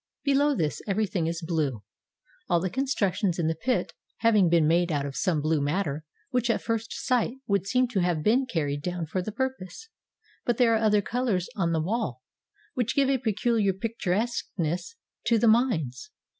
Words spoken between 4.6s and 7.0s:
made out of some blue matter which at first